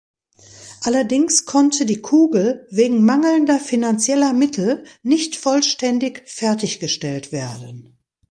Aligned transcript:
Allerdings 0.81 1.45
konnte 1.45 1.85
die 1.85 2.01
Kugel 2.01 2.65
wegen 2.71 3.05
mangelnder 3.05 3.59
finanzieller 3.59 4.33
Mittel 4.33 4.83
nicht 5.03 5.35
vollständig 5.35 6.23
fertiggestellt 6.25 7.31
werden. 7.31 7.99